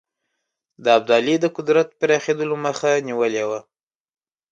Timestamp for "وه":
3.49-3.59